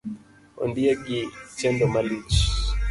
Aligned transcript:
Ondiegi 0.63 1.19
chendo 1.57 1.85
malich 1.93 2.39